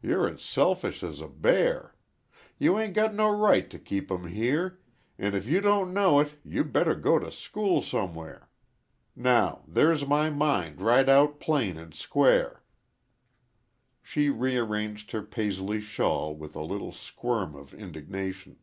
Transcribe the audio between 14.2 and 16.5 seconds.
rearranged her Paisley shawl